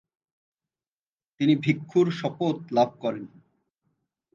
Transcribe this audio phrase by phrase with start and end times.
[1.39, 3.25] তিনি ভিক্ষুর শপথ লাভ করেন।